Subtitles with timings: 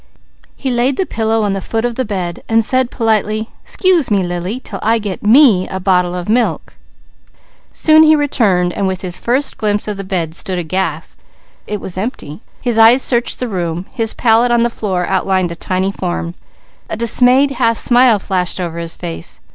[0.55, 4.59] He laid the pillow on the foot of the bed, saying politely: "'Scuse me, Lily,
[4.59, 6.75] till I get me a bottle of milk."
[7.71, 11.19] Soon he returned and with his first glimpse of the bed stood aghast.
[11.67, 12.41] It was empty.
[12.61, 13.85] His eyes searched the room.
[13.93, 16.33] His pallet on the floor outlined a tiny form.
[16.89, 19.39] A dismayed half smile flashed over his face.